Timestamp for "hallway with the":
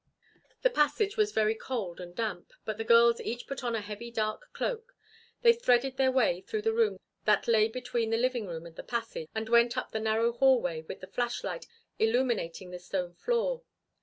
10.33-11.05